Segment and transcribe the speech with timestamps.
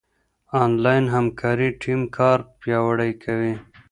[0.61, 3.53] انلاين همکاري ټيم کار پياوړی کوي.